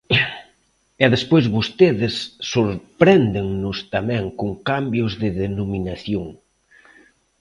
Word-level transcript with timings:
E 1.03 1.05
despois 1.15 1.45
vostedes 1.57 2.15
sorpréndennos 2.51 3.77
tamén 3.95 4.23
con 4.39 4.49
cambios 4.69 5.11
de 5.21 5.29
denominación. 5.43 6.27